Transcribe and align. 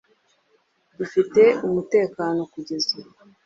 Dufite 0.97 1.41
umutekano 1.67 2.41
kugeza 2.53 2.89
ubu 2.99 3.11